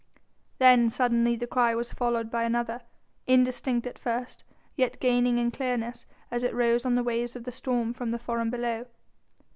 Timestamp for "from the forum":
7.93-8.49